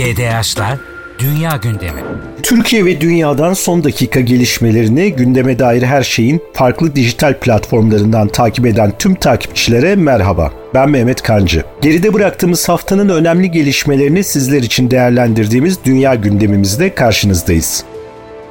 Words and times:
GDH'la 0.00 0.78
Dünya 1.18 1.56
Gündemi. 1.62 2.00
Türkiye 2.42 2.84
ve 2.84 3.00
dünyadan 3.00 3.52
son 3.52 3.84
dakika 3.84 4.20
gelişmelerini 4.20 5.12
gündeme 5.12 5.58
dair 5.58 5.82
her 5.82 6.02
şeyin 6.02 6.42
farklı 6.52 6.96
dijital 6.96 7.34
platformlarından 7.34 8.28
takip 8.28 8.66
eden 8.66 8.92
tüm 8.98 9.14
takipçilere 9.14 9.96
merhaba. 9.96 10.52
Ben 10.74 10.90
Mehmet 10.90 11.22
Kancı. 11.22 11.64
Geride 11.82 12.14
bıraktığımız 12.14 12.68
haftanın 12.68 13.08
önemli 13.08 13.50
gelişmelerini 13.50 14.24
sizler 14.24 14.62
için 14.62 14.90
değerlendirdiğimiz 14.90 15.78
dünya 15.84 16.14
gündemimizde 16.14 16.94
karşınızdayız. 16.94 17.84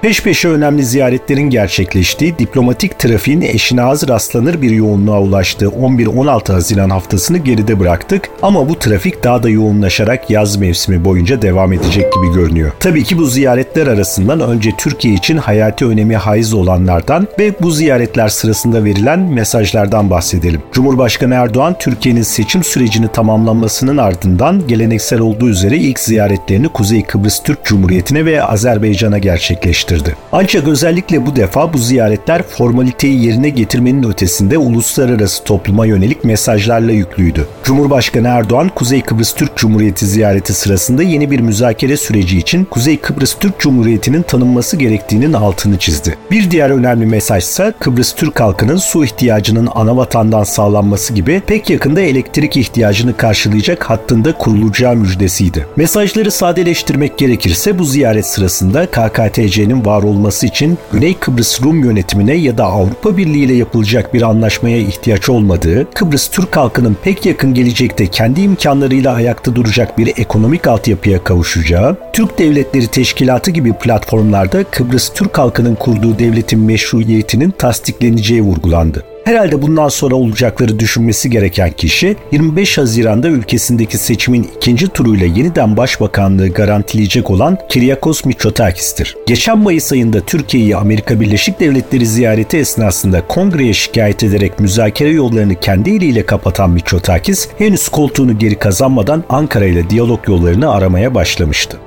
Peş 0.02 0.24
peşe 0.24 0.50
önemli 0.50 0.84
ziyaretlerin 0.84 1.50
gerçekleştiği, 1.50 2.40
diplomatik 2.40 3.00
trafiğin 3.00 3.42
eşine 3.42 3.84
az 3.84 4.08
rastlanır 4.08 4.62
bir 4.62 4.72
yoğunluğa 4.72 5.22
ulaştığı 5.22 5.66
11-16 5.66 6.54
Haziran 6.54 6.90
haftasını 6.90 7.38
geride 7.38 7.80
bıraktık 7.80 8.30
ama 8.42 8.70
bu 8.70 8.80
trafik 8.80 9.24
daha 9.24 9.44
da 9.44 9.50
yoğunlaşarak 9.50 10.30
yaz 10.30 10.58
mevsimi 10.58 11.06
boyunca 11.06 11.42
devam 11.42 11.74
edecek 11.74 12.14
gibi 12.14 12.34
görünüyor. 12.34 12.72
Tabii 12.80 13.04
ki 13.04 13.18
bu 13.18 13.26
ziyaretler 13.26 13.88
arasından 13.88 14.40
önce 14.40 14.72
Türkiye 14.78 15.14
için 15.14 15.38
hayati 15.38 15.86
önemi 15.86 16.16
haiz 16.16 16.54
olanlardan 16.54 17.28
ve 17.40 17.54
bu 17.62 17.72
ziyaretler 17.72 18.30
sırasında 18.30 18.84
verilen 18.84 19.20
mesajlardan 19.20 20.10
bahsedelim. 20.10 20.62
Cumhurbaşkanı 20.72 21.34
Erdoğan 21.34 21.76
Türkiye'nin 21.80 22.22
seçim 22.22 22.64
sürecini 22.64 23.08
tamamlanmasının 23.08 23.98
ardından 23.98 24.68
geleneksel 24.68 25.20
olduğu 25.20 25.50
üzere 25.50 25.78
ilk 25.78 26.00
ziyaretlerini 26.00 26.70
Kuzey 26.70 27.04
Kıbrıs 27.04 27.44
Türk 27.44 27.66
Cumhuriyeti'ne 27.66 28.26
ve 28.26 28.44
Azerbaycan'a 28.44 29.18
gerçekleştirdi 29.18 29.89
gerçekleştirdi. 29.90 30.16
Ancak 30.32 30.68
özellikle 30.68 31.26
bu 31.26 31.36
defa 31.36 31.74
bu 31.74 31.78
ziyaretler 31.78 32.44
formaliteyi 32.44 33.26
yerine 33.26 33.50
getirmenin 33.50 34.04
ötesinde 34.04 34.58
uluslararası 34.58 35.44
topluma 35.44 35.86
yönelik 35.86 36.24
mesajlarla 36.24 36.92
yüklüydü. 36.92 37.48
Cumhurbaşkanı 37.64 38.28
Erdoğan 38.28 38.70
Kuzey 38.76 39.02
Kıbrıs 39.02 39.34
Türk 39.34 39.58
Cumhuriyeti 39.58 40.06
ziyareti 40.06 40.54
sırasında 40.54 41.04
yeni 41.04 41.32
bir 41.32 41.40
müzakere 41.40 41.98
süreci 41.98 42.38
için 42.38 42.66
Kuzey 42.66 42.98
Kıbrıs 42.98 43.36
Türk 43.40 43.60
Cumhuriyeti'nin 43.60 44.22
tanınması 44.22 44.78
gerektiğinin 44.78 45.34
altını 45.34 45.78
çizdi. 45.78 46.18
Bir 46.32 46.52
diğer 46.52 46.70
önemli 46.70 47.06
mesaj 47.06 47.44
ise 47.44 47.74
Kıbrıs 47.80 48.16
Türk 48.16 48.40
halkının 48.40 48.78
su 48.78 49.06
ihtiyacının 49.06 49.70
ana 49.76 49.98
vatandan 49.98 50.44
sağlanması 50.44 51.14
gibi 51.14 51.42
pek 51.48 51.70
yakında 51.70 52.02
elektrik 52.02 52.58
ihtiyacını 52.58 53.18
karşılayacak 53.18 53.90
hattında 53.90 54.34
kurulacağı 54.34 54.96
müjdesiydi. 54.96 55.66
Mesajları 55.76 56.32
sadeleştirmek 56.32 57.18
gerekirse 57.18 57.80
bu 57.80 57.86
ziyaret 57.86 58.26
sırasında 58.26 58.86
KKTC'nin 58.86 59.79
var 59.86 60.04
olması 60.04 60.48
için 60.48 60.78
Güney 60.92 61.14
Kıbrıs 61.14 61.62
Rum 61.62 61.84
yönetimine 61.84 62.34
ya 62.34 62.58
da 62.58 62.66
Avrupa 62.66 63.18
Birliği 63.18 63.44
ile 63.44 63.54
yapılacak 63.54 64.14
bir 64.14 64.22
anlaşmaya 64.22 64.78
ihtiyaç 64.78 65.30
olmadığı, 65.30 65.92
Kıbrıs 65.92 66.28
Türk 66.28 66.58
halkının 66.58 66.98
pek 67.04 67.26
yakın 67.26 67.54
gelecekte 67.54 68.08
kendi 68.08 68.42
imkanlarıyla 68.42 69.14
ayakta 69.14 69.56
duracak 69.56 69.98
bir 69.98 70.08
ekonomik 70.18 70.68
altyapıya 70.68 71.24
kavuşacağı, 71.24 71.98
Türk 72.14 72.40
Devletleri 72.40 72.88
Teşkilatı 72.88 73.52
gibi 73.52 73.74
platformlarda 73.74 74.64
Kıbrıs 74.64 75.10
Türk 75.14 75.38
halkının 75.38 75.76
kurduğu 75.76 76.20
devletin 76.20 76.60
meşruiyetinin 76.60 77.52
tasdikleneceği 77.52 78.42
vurgulandı. 78.42 79.06
Herhalde 79.24 79.62
bundan 79.62 79.88
sonra 79.88 80.16
olacakları 80.16 80.80
düşünmesi 80.80 81.30
gereken 81.30 81.72
kişi 81.72 82.16
25 82.32 82.78
Haziran'da 82.78 83.28
ülkesindeki 83.28 83.98
seçimin 83.98 84.50
ikinci 84.58 84.88
turuyla 84.88 85.26
yeniden 85.26 85.78
başbakanlığı 85.78 86.50
garantileyecek 86.50 87.32
olan 87.32 87.58
Kiryakos 87.70 88.26
Mitsotakis'tir. 88.26 89.18
Geçen 89.28 89.58
Mayıs 89.58 89.92
ayında 89.92 90.20
Türkiye'yi 90.20 90.76
Amerika 90.76 91.20
Birleşik 91.20 91.60
Devletleri 91.60 92.06
ziyareti 92.06 92.58
esnasında 92.58 93.28
kongreye 93.28 93.74
şikayet 93.74 94.24
ederek 94.24 94.60
müzakere 94.60 95.10
yollarını 95.10 95.56
kendi 95.56 95.90
eliyle 95.90 96.26
kapatan 96.26 96.70
Mitsotakis 96.70 97.48
henüz 97.58 97.90
koltuğunu 97.90 98.40
geri 98.40 98.56
kazanmadan 98.56 99.24
Ankara 99.30 99.66
ile 99.66 99.90
diyalog 99.90 100.28
yollarını 100.28 100.72
aramaya 100.72 101.16
başlamıştı. 101.16 101.78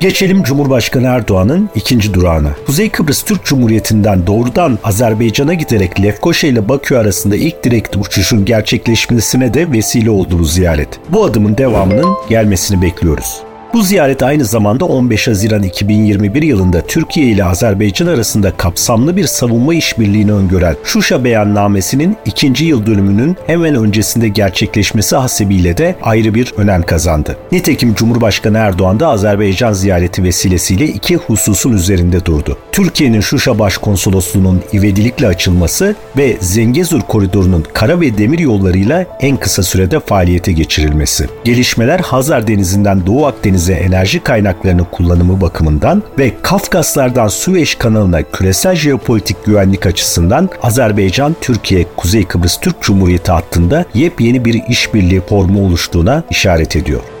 Geçelim 0.00 0.42
Cumhurbaşkanı 0.42 1.06
Erdoğan'ın 1.06 1.70
ikinci 1.74 2.14
durağına. 2.14 2.50
Kuzey 2.66 2.90
Kıbrıs 2.90 3.22
Türk 3.22 3.44
Cumhuriyeti'nden 3.44 4.26
doğrudan 4.26 4.78
Azerbaycan'a 4.84 5.54
giderek 5.54 6.02
Lefkoşa 6.02 6.46
ile 6.46 6.68
Bakü 6.68 6.96
arasında 6.96 7.36
ilk 7.36 7.64
direkt 7.64 7.96
uçuşun 7.96 8.44
gerçekleşmesine 8.44 9.54
de 9.54 9.72
vesile 9.72 10.10
oldu 10.10 10.38
bu 10.38 10.44
ziyaret. 10.44 10.88
Bu 11.08 11.24
adımın 11.24 11.58
devamının 11.58 12.14
gelmesini 12.28 12.82
bekliyoruz. 12.82 13.42
Bu 13.74 13.82
ziyaret 13.82 14.22
aynı 14.22 14.44
zamanda 14.44 14.84
15 14.84 15.28
Haziran 15.28 15.62
2021 15.62 16.42
yılında 16.42 16.80
Türkiye 16.86 17.26
ile 17.26 17.44
Azerbaycan 17.44 18.06
arasında 18.06 18.56
kapsamlı 18.56 19.16
bir 19.16 19.26
savunma 19.26 19.74
işbirliğini 19.74 20.32
öngören 20.32 20.76
Şuşa 20.84 21.24
beyannamesinin 21.24 22.16
ikinci 22.26 22.64
yıl 22.64 22.86
dönümünün 22.86 23.36
hemen 23.46 23.74
öncesinde 23.74 24.28
gerçekleşmesi 24.28 25.16
hasebiyle 25.16 25.76
de 25.76 25.94
ayrı 26.02 26.34
bir 26.34 26.52
önem 26.56 26.82
kazandı. 26.82 27.36
Nitekim 27.52 27.94
Cumhurbaşkanı 27.94 28.58
Erdoğan 28.58 29.00
da 29.00 29.08
Azerbaycan 29.08 29.72
ziyareti 29.72 30.22
vesilesiyle 30.22 30.86
iki 30.86 31.16
hususun 31.16 31.72
üzerinde 31.72 32.24
durdu. 32.24 32.58
Türkiye'nin 32.72 33.20
Şuşa 33.20 33.58
Başkonsolosluğu'nun 33.58 34.62
ivedilikle 34.72 35.26
açılması 35.26 35.94
ve 36.16 36.36
Zengezur 36.40 37.00
koridorunun 37.00 37.64
kara 37.72 38.00
ve 38.00 38.18
demir 38.18 38.38
yollarıyla 38.38 39.06
en 39.20 39.36
kısa 39.36 39.62
sürede 39.62 40.00
faaliyete 40.00 40.52
geçirilmesi. 40.52 41.26
Gelişmeler 41.44 42.00
Hazar 42.00 42.46
Denizi'nden 42.46 43.06
Doğu 43.06 43.26
Akdeniz 43.26 43.63
denize 43.68 43.84
enerji 43.84 44.20
kaynaklarının 44.20 44.86
kullanımı 44.92 45.40
bakımından 45.40 46.02
ve 46.18 46.32
Kafkaslardan 46.42 47.28
Süveyş 47.28 47.74
kanalına 47.74 48.22
küresel 48.22 48.74
jeopolitik 48.74 49.44
güvenlik 49.44 49.86
açısından 49.86 50.48
Azerbaycan, 50.62 51.36
Türkiye, 51.40 51.86
Kuzey 51.96 52.24
Kıbrıs 52.24 52.60
Türk 52.60 52.82
Cumhuriyeti 52.82 53.32
hattında 53.32 53.84
yepyeni 53.94 54.44
bir 54.44 54.62
işbirliği 54.68 55.20
formu 55.20 55.66
oluştuğuna 55.66 56.22
işaret 56.30 56.76
ediyor. 56.76 57.13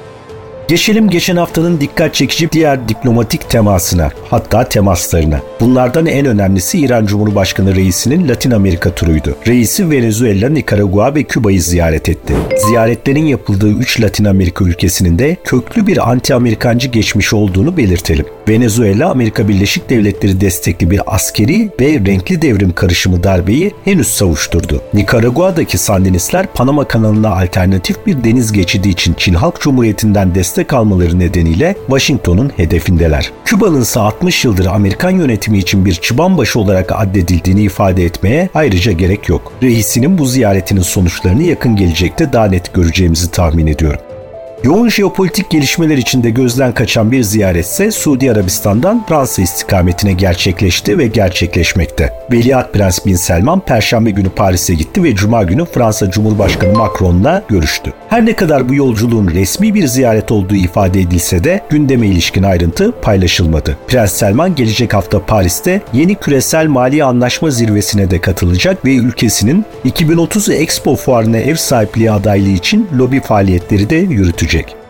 Geçelim 0.68 1.10
geçen 1.10 1.36
haftanın 1.36 1.80
dikkat 1.80 2.14
çekici 2.14 2.52
diğer 2.52 2.88
diplomatik 2.88 3.50
temasına, 3.50 4.10
hatta 4.30 4.68
temaslarına. 4.68 5.40
Bunlardan 5.60 6.06
en 6.06 6.26
önemlisi 6.26 6.78
İran 6.78 7.06
Cumhurbaşkanı 7.06 7.74
reisinin 7.76 8.28
Latin 8.28 8.50
Amerika 8.50 8.94
turuydu. 8.94 9.36
Reisi 9.46 9.90
Venezuela, 9.90 10.48
Nikaragua 10.48 11.14
ve 11.14 11.22
Küba'yı 11.22 11.62
ziyaret 11.62 12.08
etti. 12.08 12.34
Ziyaretlerin 12.66 13.24
yapıldığı 13.26 13.70
3 13.70 14.00
Latin 14.00 14.24
Amerika 14.24 14.64
ülkesinin 14.64 15.18
de 15.18 15.36
köklü 15.44 15.86
bir 15.86 16.10
anti-Amerikancı 16.10 16.88
geçmişi 16.88 17.36
olduğunu 17.36 17.76
belirtelim. 17.76 18.26
Venezuela, 18.48 19.10
Amerika 19.10 19.48
Birleşik 19.48 19.90
Devletleri 19.90 20.40
destekli 20.40 20.90
bir 20.90 21.00
askeri 21.06 21.70
ve 21.80 21.86
renkli 21.86 22.42
devrim 22.42 22.72
karışımı 22.72 23.22
darbeyi 23.22 23.72
henüz 23.84 24.08
savuşturdu. 24.08 24.80
Nikaragua'daki 24.94 25.78
Sandinistler 25.78 26.46
Panama 26.46 26.84
kanalına 26.84 27.30
alternatif 27.30 28.06
bir 28.06 28.24
deniz 28.24 28.52
geçidi 28.52 28.88
için 28.88 29.14
Çin 29.14 29.34
Halk 29.34 29.60
Cumhuriyeti'nden 29.60 30.34
destek 30.34 30.72
almaları 30.72 31.18
nedeniyle 31.18 31.76
Washington'un 31.86 32.52
hedefindeler. 32.56 33.32
Küba'nın 33.44 33.80
ise 33.80 34.00
60 34.00 34.44
yıldır 34.44 34.66
Amerikan 34.66 35.10
yönetimi 35.10 35.58
için 35.58 35.84
bir 35.84 35.94
çıbanbaşı 35.94 36.60
olarak 36.60 36.92
addedildiğini 36.92 37.62
ifade 37.62 38.04
etmeye 38.04 38.48
ayrıca 38.54 38.92
gerek 38.92 39.28
yok. 39.28 39.52
Reisinin 39.62 40.18
bu 40.18 40.26
ziyaretinin 40.26 40.82
sonuçlarını 40.82 41.42
yakın 41.42 41.76
gelecekte 41.76 42.32
daha 42.32 42.46
net 42.46 42.74
göreceğimizi 42.74 43.30
tahmin 43.30 43.66
ediyorum. 43.66 44.00
Yoğun 44.64 44.88
jeopolitik 44.88 45.50
gelişmeler 45.50 45.96
içinde 45.96 46.30
gözden 46.30 46.74
kaçan 46.74 47.12
bir 47.12 47.22
ziyaretse 47.22 47.90
Suudi 47.90 48.32
Arabistan'dan 48.32 49.06
Fransa 49.06 49.42
istikametine 49.42 50.12
gerçekleşti 50.12 50.98
ve 50.98 51.06
gerçekleşmekte. 51.06 52.12
Veliaht 52.32 52.72
Prens 52.72 53.06
Bin 53.06 53.14
Selman 53.14 53.60
Perşembe 53.60 54.10
günü 54.10 54.30
Paris'e 54.30 54.74
gitti 54.74 55.02
ve 55.02 55.14
Cuma 55.14 55.42
günü 55.42 55.64
Fransa 55.64 56.10
Cumhurbaşkanı 56.10 56.72
Macron'la 56.72 57.42
görüştü. 57.48 57.92
Her 58.14 58.26
ne 58.26 58.36
kadar 58.36 58.68
bu 58.68 58.74
yolculuğun 58.74 59.28
resmi 59.28 59.74
bir 59.74 59.86
ziyaret 59.86 60.32
olduğu 60.32 60.54
ifade 60.54 61.00
edilse 61.00 61.44
de 61.44 61.60
gündeme 61.70 62.06
ilişkin 62.06 62.42
ayrıntı 62.42 62.92
paylaşılmadı. 63.02 63.78
Prens 63.88 64.12
Selman 64.12 64.54
gelecek 64.54 64.94
hafta 64.94 65.26
Paris'te 65.26 65.82
yeni 65.92 66.14
küresel 66.14 66.66
mali 66.66 67.04
anlaşma 67.04 67.50
zirvesine 67.50 68.10
de 68.10 68.20
katılacak 68.20 68.84
ve 68.84 68.96
ülkesinin 68.96 69.64
2030 69.84 70.48
Expo 70.48 70.96
fuarına 70.96 71.38
ev 71.38 71.54
sahipliği 71.54 72.10
adaylığı 72.10 72.48
için 72.48 72.88
lobi 72.98 73.20
faaliyetleri 73.20 73.90
de 73.90 73.96
yürütecek. 73.96 74.83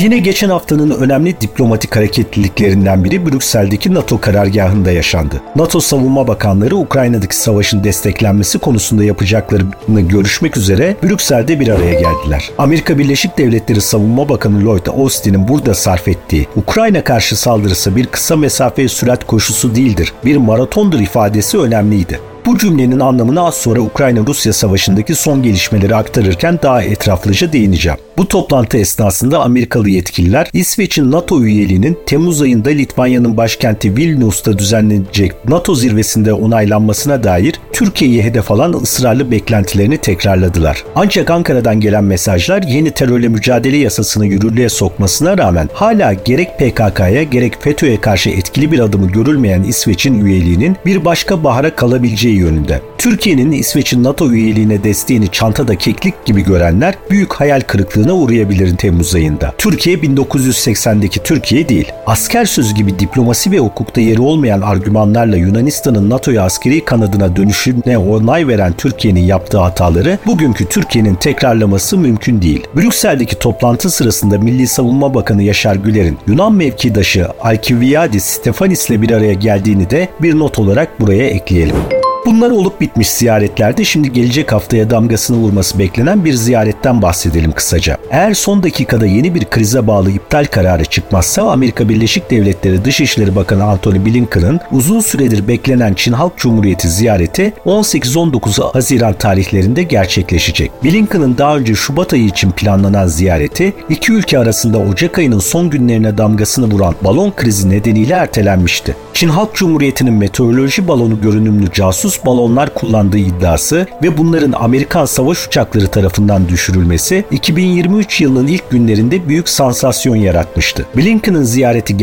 Yine 0.00 0.18
geçen 0.18 0.48
haftanın 0.48 0.90
önemli 0.90 1.40
diplomatik 1.40 1.96
hareketliliklerinden 1.96 3.04
biri 3.04 3.26
Brüksel'deki 3.26 3.94
NATO 3.94 4.20
karargahında 4.20 4.90
yaşandı. 4.90 5.42
NATO 5.56 5.80
Savunma 5.80 6.28
Bakanları 6.28 6.76
Ukrayna'daki 6.76 7.36
savaşın 7.36 7.84
desteklenmesi 7.84 8.58
konusunda 8.58 9.04
yapacaklarını 9.04 10.00
görüşmek 10.00 10.56
üzere 10.56 10.96
Brüksel'de 11.02 11.60
bir 11.60 11.68
araya 11.68 11.92
geldiler. 11.92 12.50
Amerika 12.58 12.98
Birleşik 12.98 13.38
Devletleri 13.38 13.80
Savunma 13.80 14.28
Bakanı 14.28 14.64
Lloyd 14.64 14.86
Austin'in 14.86 15.48
burada 15.48 15.74
sarf 15.74 16.08
ettiği 16.08 16.48
Ukrayna 16.56 17.04
karşı 17.04 17.36
saldırısı 17.36 17.96
bir 17.96 18.06
kısa 18.06 18.36
mesafe 18.36 18.88
sürat 18.88 19.26
koşusu 19.26 19.74
değildir, 19.74 20.12
bir 20.24 20.36
maratondur 20.36 21.00
ifadesi 21.00 21.58
önemliydi. 21.58 22.20
Bu 22.46 22.58
cümlenin 22.58 23.00
anlamını 23.00 23.46
az 23.46 23.54
sonra 23.54 23.80
Ukrayna-Rusya 23.80 24.52
savaşındaki 24.52 25.14
son 25.14 25.42
gelişmeleri 25.42 25.96
aktarırken 25.96 26.58
daha 26.62 26.82
etraflıca 26.82 27.52
değineceğim. 27.52 27.98
Bu 28.16 28.28
toplantı 28.28 28.78
esnasında 28.78 29.42
Amerikalı 29.42 29.88
yetkililer 29.88 30.50
İsveç'in 30.52 31.12
NATO 31.12 31.42
üyeliğinin 31.42 31.98
Temmuz 32.06 32.42
ayında 32.42 32.70
Litvanya'nın 32.70 33.36
başkenti 33.36 33.96
Vilnius'ta 33.96 34.58
düzenlenecek 34.58 35.48
NATO 35.48 35.74
zirvesinde 35.74 36.32
onaylanmasına 36.32 37.24
dair 37.24 37.60
Türkiye'yi 37.72 38.22
hedef 38.22 38.50
alan 38.50 38.72
ısrarlı 38.72 39.30
beklentilerini 39.30 39.98
tekrarladılar. 39.98 40.84
Ancak 40.94 41.30
Ankara'dan 41.30 41.80
gelen 41.80 42.04
mesajlar 42.04 42.62
yeni 42.62 42.90
terörle 42.90 43.28
mücadele 43.28 43.76
yasasını 43.76 44.26
yürürlüğe 44.26 44.68
sokmasına 44.68 45.38
rağmen 45.38 45.68
hala 45.72 46.12
gerek 46.12 46.58
PKK'ya 46.58 47.22
gerek 47.22 47.62
FETÖ'ye 47.62 48.00
karşı 48.00 48.30
etkili 48.30 48.72
bir 48.72 48.78
adımı 48.78 49.08
görülmeyen 49.08 49.62
İsveç'in 49.62 50.24
üyeliğinin 50.24 50.76
bir 50.86 51.04
başka 51.04 51.44
bahara 51.44 51.76
kalabileceği 51.76 52.33
yönünde. 52.34 52.80
Türkiye'nin 52.98 53.52
İsveç'in 53.52 54.04
NATO 54.04 54.32
üyeliğine 54.32 54.84
desteğini 54.84 55.28
çantada 55.28 55.76
keklik 55.76 56.24
gibi 56.24 56.44
görenler 56.44 56.94
büyük 57.10 57.32
hayal 57.32 57.60
kırıklığına 57.60 58.12
uğrayabilir 58.12 58.76
Temmuz 58.76 59.14
ayında. 59.14 59.54
Türkiye 59.58 59.96
1980'deki 59.96 61.22
Türkiye 61.22 61.68
değil. 61.68 61.92
Asker 62.06 62.44
sözü 62.44 62.74
gibi 62.74 62.98
diplomasi 62.98 63.50
ve 63.50 63.58
hukukta 63.58 64.00
yeri 64.00 64.20
olmayan 64.20 64.60
argümanlarla 64.60 65.36
Yunanistan'ın 65.36 66.10
NATO'ya 66.10 66.42
askeri 66.42 66.84
kanadına 66.84 67.36
dönüşüne 67.36 67.98
onay 67.98 68.48
veren 68.48 68.72
Türkiye'nin 68.72 69.20
yaptığı 69.20 69.58
hataları 69.58 70.18
bugünkü 70.26 70.64
Türkiye'nin 70.64 71.14
tekrarlaması 71.14 71.98
mümkün 71.98 72.42
değil. 72.42 72.66
Brüksel'deki 72.76 73.38
toplantı 73.38 73.90
sırasında 73.90 74.38
Milli 74.38 74.66
Savunma 74.66 75.14
Bakanı 75.14 75.42
Yaşar 75.42 75.76
Güler'in 75.76 76.18
Yunan 76.26 76.52
mevkidaşı 76.52 77.28
Alkiviadis 77.40 78.24
Stefanis'le 78.24 78.90
bir 78.90 79.10
araya 79.10 79.32
geldiğini 79.32 79.90
de 79.90 80.08
bir 80.22 80.38
not 80.38 80.58
olarak 80.58 81.00
buraya 81.00 81.26
ekleyelim. 81.26 81.76
Bunlar 82.26 82.50
olup 82.50 82.80
bitmiş 82.80 83.10
ziyaretlerde 83.10 83.84
şimdi 83.84 84.12
gelecek 84.12 84.52
haftaya 84.52 84.90
damgasını 84.90 85.36
vurması 85.36 85.78
beklenen 85.78 86.24
bir 86.24 86.32
ziyaretten 86.32 87.02
bahsedelim 87.02 87.52
kısaca. 87.52 87.98
Eğer 88.10 88.34
son 88.34 88.62
dakikada 88.62 89.06
yeni 89.06 89.34
bir 89.34 89.44
krize 89.44 89.86
bağlı 89.86 90.10
iptal 90.10 90.44
kararı 90.44 90.84
çıkmazsa 90.84 91.42
Amerika 91.42 91.88
Birleşik 91.88 92.30
Devletleri 92.30 92.53
Dışişleri 92.64 93.36
Bakanı 93.36 93.64
Antony 93.64 94.04
Blinken'ın 94.04 94.60
uzun 94.72 95.00
süredir 95.00 95.48
beklenen 95.48 95.94
Çin 95.94 96.12
Halk 96.12 96.38
Cumhuriyeti 96.38 96.88
ziyareti 96.88 97.52
18-19 97.66 98.72
Haziran 98.72 99.14
tarihlerinde 99.14 99.82
gerçekleşecek. 99.82 100.70
Blinken'ın 100.84 101.38
daha 101.38 101.56
önce 101.56 101.74
Şubat 101.74 102.12
ayı 102.12 102.24
için 102.24 102.50
planlanan 102.50 103.06
ziyareti 103.06 103.72
iki 103.88 104.12
ülke 104.12 104.38
arasında 104.38 104.78
Ocak 104.78 105.18
ayının 105.18 105.38
son 105.38 105.70
günlerine 105.70 106.18
damgasını 106.18 106.70
vuran 106.70 106.94
balon 107.04 107.32
krizi 107.36 107.70
nedeniyle 107.70 108.14
ertelenmişti. 108.14 108.96
Çin 109.14 109.28
Halk 109.28 109.54
Cumhuriyeti'nin 109.54 110.14
meteoroloji 110.14 110.88
balonu 110.88 111.20
görünümlü 111.20 111.72
casus 111.72 112.24
balonlar 112.26 112.74
kullandığı 112.74 113.18
iddiası 113.18 113.86
ve 114.02 114.18
bunların 114.18 114.52
Amerikan 114.52 115.04
savaş 115.04 115.46
uçakları 115.46 115.88
tarafından 115.88 116.48
düşürülmesi 116.48 117.24
2023 117.30 118.20
yılının 118.20 118.46
ilk 118.46 118.70
günlerinde 118.70 119.28
büyük 119.28 119.48
sansasyon 119.48 120.16
yaratmıştı. 120.16 120.86
Blinken'ın 120.96 121.42
ziyareti 121.42 121.96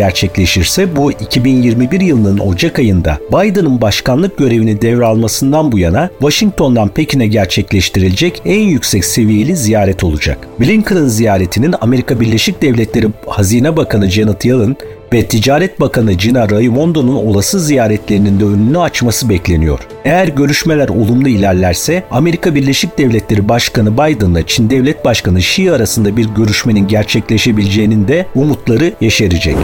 gerçekleşirse 0.55 0.95
bu 0.95 1.11
2021 1.11 2.01
yılının 2.01 2.39
Ocak 2.39 2.79
ayında 2.79 3.17
Biden'ın 3.31 3.81
başkanlık 3.81 4.37
görevini 4.37 4.81
devralmasından 4.81 5.71
bu 5.71 5.79
yana 5.79 6.09
Washington'dan 6.19 6.89
Pekin'e 6.89 7.27
gerçekleştirilecek 7.27 8.41
en 8.45 8.59
yüksek 8.59 9.05
seviyeli 9.05 9.55
ziyaret 9.55 10.03
olacak. 10.03 10.47
Blinken'ın 10.59 11.07
ziyaretinin 11.07 11.75
Amerika 11.81 12.19
Birleşik 12.19 12.61
Devletleri 12.61 13.07
Hazine 13.27 13.77
Bakanı 13.77 14.09
Janet 14.09 14.45
Yellen 14.45 14.75
ve 15.13 15.25
Ticaret 15.25 15.79
Bakanı 15.79 16.13
Gina 16.13 16.49
Raimondo'nun 16.49 17.15
olası 17.15 17.59
ziyaretlerinin 17.59 18.39
de 18.39 18.45
önünü 18.45 18.79
açması 18.79 19.29
bekleniyor. 19.29 19.79
Eğer 20.05 20.27
görüşmeler 20.27 20.89
olumlu 20.89 21.27
ilerlerse 21.27 22.03
Amerika 22.11 22.55
Birleşik 22.55 22.97
Devletleri 22.97 23.49
Başkanı 23.49 23.93
Biden'la 23.93 24.47
Çin 24.47 24.69
Devlet 24.69 25.05
Başkanı 25.05 25.39
Xi 25.39 25.71
arasında 25.71 26.17
bir 26.17 26.25
görüşmenin 26.25 26.87
gerçekleşebileceğinin 26.87 28.07
de 28.07 28.25
umutları 28.35 28.93
yeşerecek. 29.01 29.57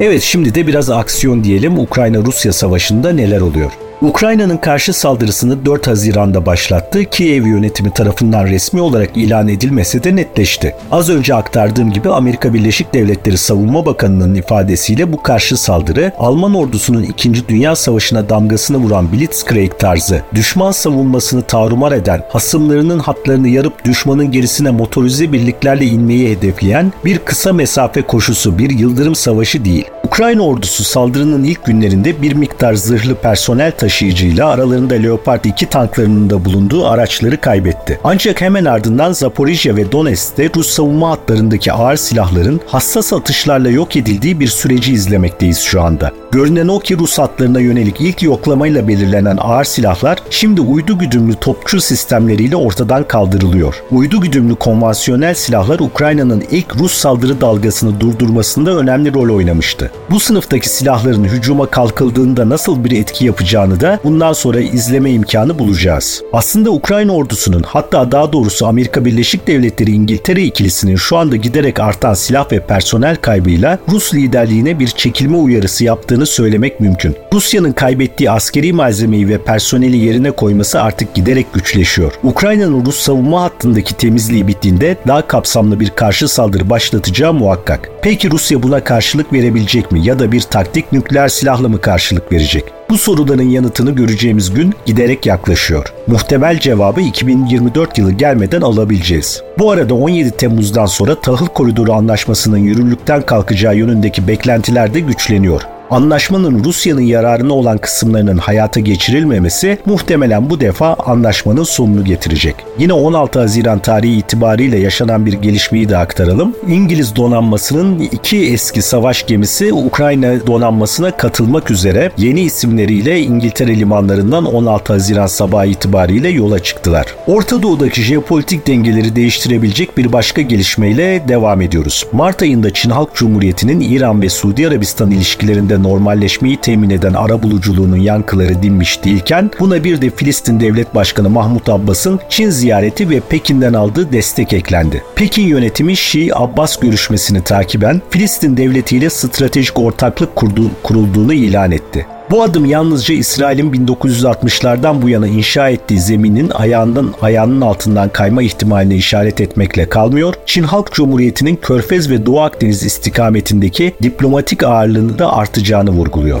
Evet 0.00 0.22
şimdi 0.22 0.54
de 0.54 0.66
biraz 0.66 0.90
aksiyon 0.90 1.44
diyelim 1.44 1.78
Ukrayna-Rusya 1.78 2.52
savaşında 2.52 3.12
neler 3.12 3.40
oluyor? 3.40 3.72
Ukrayna'nın 4.02 4.56
karşı 4.56 4.92
saldırısını 4.92 5.66
4 5.66 5.86
Haziran'da 5.86 6.46
başlattı. 6.46 7.04
Kiev 7.04 7.46
yönetimi 7.46 7.90
tarafından 7.90 8.46
resmi 8.46 8.80
olarak 8.80 9.16
ilan 9.16 9.48
edilmese 9.48 10.04
de 10.04 10.16
netleşti. 10.16 10.74
Az 10.90 11.10
önce 11.10 11.34
aktardığım 11.34 11.92
gibi 11.92 12.08
Amerika 12.10 12.54
Birleşik 12.54 12.94
Devletleri 12.94 13.38
Savunma 13.38 13.86
Bakanı'nın 13.86 14.34
ifadesiyle 14.34 15.12
bu 15.12 15.22
karşı 15.22 15.56
saldırı 15.56 16.12
Alman 16.18 16.54
ordusunun 16.54 17.02
2. 17.02 17.48
Dünya 17.48 17.76
Savaşı'na 17.76 18.28
damgasını 18.28 18.76
vuran 18.76 19.12
Blitzkrieg 19.12 19.78
tarzı, 19.78 20.22
düşman 20.34 20.72
savunmasını 20.72 21.42
tarumar 21.42 21.92
eden, 21.92 22.22
hasımlarının 22.28 22.98
hatlarını 22.98 23.48
yarıp 23.48 23.84
düşmanın 23.84 24.30
gerisine 24.30 24.70
motorize 24.70 25.32
birliklerle 25.32 25.86
inmeyi 25.86 26.36
hedefleyen 26.36 26.92
bir 27.04 27.18
kısa 27.18 27.52
mesafe 27.52 28.02
koşusu, 28.02 28.58
bir 28.58 28.70
yıldırım 28.70 29.14
savaşı 29.14 29.64
değil. 29.64 29.84
Ukrayna 30.04 30.42
ordusu 30.42 30.84
saldırının 30.84 31.44
ilk 31.44 31.64
günlerinde 31.64 32.22
bir 32.22 32.32
miktar 32.32 32.74
zırhlı 32.74 33.14
personel 33.14 33.72
taşıyıcıyla 33.72 34.48
aralarında 34.48 34.94
Leopard 34.94 35.44
2 35.44 35.66
tanklarının 35.66 36.30
da 36.30 36.44
bulunduğu 36.44 36.86
araçları 36.86 37.40
kaybetti. 37.40 38.00
Ancak 38.04 38.40
hemen 38.40 38.64
ardından 38.64 39.12
Zaporijya 39.12 39.76
ve 39.76 39.92
Donetsk'te 39.92 40.50
Rus 40.56 40.70
savunma 40.70 41.10
hatlarındaki 41.10 41.72
ağır 41.72 41.96
silahların 41.96 42.60
hassas 42.66 43.12
atışlarla 43.12 43.70
yok 43.70 43.96
edildiği 43.96 44.40
bir 44.40 44.48
süreci 44.48 44.92
izlemekteyiz 44.92 45.58
şu 45.58 45.82
anda. 45.82 46.12
Görünen 46.34 46.68
o 46.68 46.78
ki 46.78 46.98
Rus 46.98 47.18
hatlarına 47.18 47.60
yönelik 47.60 48.00
ilk 48.00 48.22
yoklamayla 48.22 48.88
belirlenen 48.88 49.36
ağır 49.40 49.64
silahlar 49.64 50.18
şimdi 50.30 50.60
uydu 50.60 50.98
güdümlü 50.98 51.34
topçu 51.34 51.80
sistemleriyle 51.80 52.56
ortadan 52.56 53.08
kaldırılıyor. 53.08 53.82
Uydu 53.90 54.20
güdümlü 54.20 54.54
konvansiyonel 54.54 55.34
silahlar 55.34 55.78
Ukrayna'nın 55.78 56.44
ilk 56.50 56.76
Rus 56.76 56.92
saldırı 56.92 57.40
dalgasını 57.40 58.00
durdurmasında 58.00 58.76
önemli 58.76 59.14
rol 59.14 59.34
oynamıştı. 59.34 59.90
Bu 60.10 60.20
sınıftaki 60.20 60.68
silahların 60.68 61.24
hücuma 61.24 61.66
kalkıldığında 61.66 62.48
nasıl 62.48 62.84
bir 62.84 63.00
etki 63.00 63.24
yapacağını 63.24 63.80
da 63.80 63.98
bundan 64.04 64.32
sonra 64.32 64.60
izleme 64.60 65.10
imkanı 65.10 65.58
bulacağız. 65.58 66.22
Aslında 66.32 66.70
Ukrayna 66.70 67.12
ordusunun 67.12 67.62
hatta 67.66 68.12
daha 68.12 68.32
doğrusu 68.32 68.66
Amerika 68.66 69.04
Birleşik 69.04 69.46
Devletleri 69.46 69.90
İngiltere 69.90 70.42
ikilisinin 70.42 70.96
şu 70.96 71.16
anda 71.16 71.36
giderek 71.36 71.80
artan 71.80 72.14
silah 72.14 72.52
ve 72.52 72.60
personel 72.60 73.16
kaybıyla 73.16 73.78
Rus 73.88 74.14
liderliğine 74.14 74.78
bir 74.78 74.88
çekilme 74.88 75.36
uyarısı 75.36 75.84
yaptığını 75.84 76.23
söylemek 76.26 76.80
mümkün. 76.80 77.16
Rusya'nın 77.32 77.72
kaybettiği 77.72 78.30
askeri 78.30 78.72
malzemeyi 78.72 79.28
ve 79.28 79.38
personeli 79.38 79.96
yerine 79.96 80.30
koyması 80.30 80.82
artık 80.82 81.14
giderek 81.14 81.52
güçleşiyor. 81.54 82.12
Ukrayna'nın 82.22 82.86
Rus 82.86 83.00
savunma 83.00 83.42
hattındaki 83.42 83.96
temizliği 83.96 84.48
bittiğinde 84.48 84.96
daha 85.06 85.26
kapsamlı 85.26 85.80
bir 85.80 85.90
karşı 85.90 86.28
saldırı 86.28 86.70
başlatacağı 86.70 87.32
muhakkak. 87.32 87.90
Peki 88.02 88.30
Rusya 88.30 88.62
buna 88.62 88.84
karşılık 88.84 89.32
verebilecek 89.32 89.92
mi 89.92 90.06
ya 90.06 90.18
da 90.18 90.32
bir 90.32 90.40
taktik 90.40 90.92
nükleer 90.92 91.28
silahla 91.28 91.68
mı 91.68 91.80
karşılık 91.80 92.32
verecek? 92.32 92.64
Bu 92.90 92.98
soruların 92.98 93.50
yanıtını 93.50 93.90
göreceğimiz 93.90 94.54
gün 94.54 94.74
giderek 94.86 95.26
yaklaşıyor. 95.26 95.92
Muhtemel 96.06 96.58
cevabı 96.58 97.00
2024 97.00 97.98
yılı 97.98 98.12
gelmeden 98.12 98.60
alabileceğiz. 98.60 99.42
Bu 99.58 99.70
arada 99.70 99.94
17 99.94 100.30
Temmuz'dan 100.30 100.86
sonra 100.86 101.20
tahıl 101.20 101.46
koridoru 101.46 101.92
anlaşmasının 101.92 102.58
yürürlükten 102.58 103.22
kalkacağı 103.22 103.76
yönündeki 103.76 104.28
beklentiler 104.28 104.94
de 104.94 105.00
güçleniyor. 105.00 105.62
Anlaşmanın 105.94 106.64
Rusya'nın 106.64 107.00
yararına 107.00 107.52
olan 107.52 107.78
kısımlarının 107.78 108.38
hayata 108.38 108.80
geçirilmemesi 108.80 109.78
muhtemelen 109.86 110.50
bu 110.50 110.60
defa 110.60 110.94
anlaşmanın 110.94 111.62
sonunu 111.62 112.04
getirecek. 112.04 112.54
Yine 112.78 112.92
16 112.92 113.40
Haziran 113.40 113.78
tarihi 113.78 114.18
itibariyle 114.18 114.78
yaşanan 114.78 115.26
bir 115.26 115.32
gelişmeyi 115.32 115.88
de 115.88 115.96
aktaralım. 115.96 116.54
İngiliz 116.68 117.16
donanmasının 117.16 117.98
iki 117.98 118.52
eski 118.52 118.82
savaş 118.82 119.26
gemisi 119.26 119.72
Ukrayna 119.72 120.46
donanmasına 120.46 121.16
katılmak 121.16 121.70
üzere 121.70 122.10
yeni 122.18 122.40
isimleriyle 122.40 123.20
İngiltere 123.20 123.76
limanlarından 123.76 124.44
16 124.44 124.92
Haziran 124.92 125.26
sabahı 125.26 125.66
itibariyle 125.66 126.28
yola 126.28 126.58
çıktılar. 126.58 127.06
Orta 127.26 127.62
Doğu'daki 127.62 128.02
jeopolitik 128.02 128.66
dengeleri 128.66 129.16
değiştirebilecek 129.16 129.96
bir 129.98 130.12
başka 130.12 130.42
gelişmeyle 130.42 131.22
devam 131.28 131.60
ediyoruz. 131.60 132.06
Mart 132.12 132.42
ayında 132.42 132.72
Çin 132.72 132.90
Halk 132.90 133.14
Cumhuriyeti'nin 133.14 133.80
İran 133.80 134.22
ve 134.22 134.28
Suudi 134.28 134.68
Arabistan 134.68 135.10
ilişkilerinde 135.10 135.83
normalleşmeyi 135.84 136.56
temin 136.56 136.90
eden 136.90 137.12
ara 137.12 137.42
buluculuğunun 137.42 137.96
yankıları 137.96 138.62
dinmiş 138.62 139.04
değilken 139.04 139.50
buna 139.60 139.84
bir 139.84 140.02
de 140.02 140.10
Filistin 140.10 140.60
Devlet 140.60 140.94
Başkanı 140.94 141.30
Mahmut 141.30 141.68
Abbas'ın 141.68 142.20
Çin 142.28 142.50
ziyareti 142.50 143.10
ve 143.10 143.20
Pekin'den 143.20 143.72
aldığı 143.72 144.12
destek 144.12 144.52
eklendi. 144.52 145.04
Pekin 145.14 145.46
yönetimi 145.46 145.92
Şii-Abbas 145.92 146.80
görüşmesini 146.80 147.42
takiben 147.44 148.02
Filistin 148.10 148.56
devletiyle 148.56 149.10
stratejik 149.10 149.78
ortaklık 149.78 150.36
kurdu, 150.36 150.70
kurulduğunu 150.82 151.32
ilan 151.34 151.72
etti. 151.72 152.06
Bu 152.34 152.42
adım 152.42 152.64
yalnızca 152.64 153.14
İsrail'in 153.14 153.72
1960'lardan 153.72 155.02
bu 155.02 155.08
yana 155.08 155.26
inşa 155.26 155.68
ettiği 155.68 156.00
zeminin 156.00 156.50
ayağından 156.50 157.14
ayağının 157.22 157.60
altından 157.60 158.08
kayma 158.08 158.42
ihtimaline 158.42 158.96
işaret 158.96 159.40
etmekle 159.40 159.88
kalmıyor. 159.88 160.34
Çin 160.46 160.62
Halk 160.62 160.92
Cumhuriyeti'nin 160.92 161.56
Körfez 161.56 162.10
ve 162.10 162.26
Doğu 162.26 162.40
Akdeniz 162.40 162.82
istikametindeki 162.82 163.94
diplomatik 164.02 164.62
ağırlığını 164.62 165.18
da 165.18 165.36
artacağını 165.36 165.90
vurguluyor. 165.90 166.40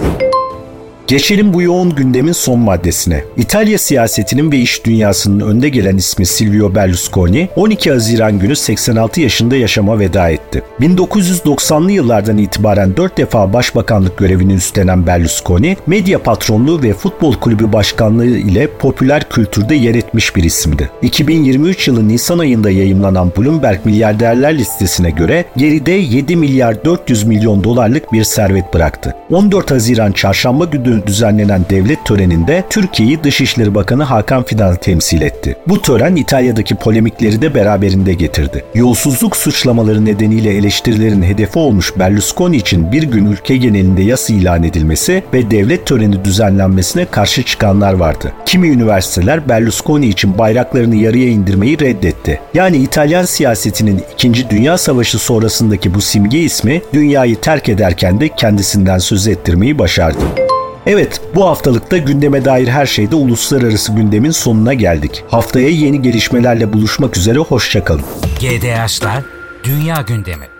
Geçelim 1.06 1.52
bu 1.54 1.62
yoğun 1.62 1.94
gündemin 1.94 2.32
son 2.32 2.58
maddesine. 2.58 3.24
İtalya 3.36 3.78
siyasetinin 3.78 4.52
ve 4.52 4.58
iş 4.58 4.84
dünyasının 4.84 5.40
önde 5.40 5.68
gelen 5.68 5.96
ismi 5.96 6.26
Silvio 6.26 6.74
Berlusconi 6.74 7.48
12 7.56 7.90
Haziran 7.90 8.38
günü 8.38 8.56
86 8.56 9.20
yaşında 9.20 9.56
yaşama 9.56 9.98
veda 9.98 10.30
etti. 10.30 10.62
1990'lı 10.80 11.92
yıllardan 11.92 12.38
itibaren 12.38 12.96
4 12.96 13.18
defa 13.18 13.52
başbakanlık 13.52 14.18
görevini 14.18 14.52
üstlenen 14.52 15.06
Berlusconi, 15.06 15.76
medya 15.86 16.22
patronluğu 16.22 16.82
ve 16.82 16.92
futbol 16.92 17.34
kulübü 17.34 17.72
başkanlığı 17.72 18.26
ile 18.26 18.66
popüler 18.66 19.28
kültürde 19.28 19.74
yer 19.74 19.94
etmiş 19.94 20.36
bir 20.36 20.44
isimdi. 20.44 20.90
2023 21.02 21.88
yılı 21.88 22.08
Nisan 22.08 22.38
ayında 22.38 22.70
yayımlanan 22.70 23.32
Bloomberg 23.38 23.78
milyarderler 23.84 24.58
listesine 24.58 25.10
göre 25.10 25.44
geride 25.56 25.92
7 25.92 26.36
milyar 26.36 26.84
400 26.84 27.24
milyon 27.24 27.64
dolarlık 27.64 28.12
bir 28.12 28.24
servet 28.24 28.74
bıraktı. 28.74 29.14
14 29.30 29.70
Haziran 29.70 30.12
çarşamba 30.12 30.64
günü 30.64 30.93
düzenlenen 31.06 31.60
devlet 31.70 32.04
töreninde 32.04 32.64
Türkiye'yi 32.70 33.24
Dışişleri 33.24 33.74
Bakanı 33.74 34.02
Hakan 34.02 34.42
Fidan 34.42 34.76
temsil 34.76 35.22
etti. 35.22 35.56
Bu 35.68 35.82
tören 35.82 36.16
İtalya'daki 36.16 36.74
polemikleri 36.74 37.42
de 37.42 37.54
beraberinde 37.54 38.14
getirdi. 38.14 38.64
Yolsuzluk 38.74 39.36
suçlamaları 39.36 40.04
nedeniyle 40.04 40.56
eleştirilerin 40.56 41.22
hedefi 41.22 41.58
olmuş 41.58 41.92
Berlusconi 41.98 42.56
için 42.56 42.92
bir 42.92 43.02
gün 43.02 43.26
ülke 43.26 43.56
genelinde 43.56 44.02
yas 44.02 44.30
ilan 44.30 44.62
edilmesi 44.62 45.22
ve 45.32 45.50
devlet 45.50 45.86
töreni 45.86 46.24
düzenlenmesine 46.24 47.04
karşı 47.04 47.42
çıkanlar 47.42 47.92
vardı. 47.92 48.32
Kimi 48.46 48.68
üniversiteler 48.68 49.48
Berlusconi 49.48 50.06
için 50.06 50.38
bayraklarını 50.38 50.96
yarıya 50.96 51.28
indirmeyi 51.28 51.80
reddetti. 51.80 52.40
Yani 52.54 52.76
İtalyan 52.76 53.24
siyasetinin 53.24 54.02
2. 54.14 54.50
Dünya 54.50 54.78
Savaşı 54.78 55.18
sonrasındaki 55.18 55.94
bu 55.94 56.00
simge 56.00 56.38
ismi 56.38 56.82
dünyayı 56.92 57.40
terk 57.40 57.68
ederken 57.68 58.20
de 58.20 58.28
kendisinden 58.28 58.98
söz 58.98 59.28
ettirmeyi 59.28 59.78
başardı. 59.78 60.53
Evet, 60.86 61.20
bu 61.34 61.46
haftalıkta 61.46 61.96
gündeme 61.98 62.44
dair 62.44 62.68
her 62.68 62.86
şeyde 62.86 63.16
uluslararası 63.16 63.92
gündemin 63.92 64.30
sonuna 64.30 64.74
geldik. 64.74 65.24
Haftaya 65.28 65.68
yeni 65.68 66.02
gelişmelerle 66.02 66.72
buluşmak 66.72 67.16
üzere, 67.16 67.38
hoşçakalın. 67.38 68.04
GDH'lar 68.40 69.22
Dünya 69.64 70.04
Gündemi 70.08 70.53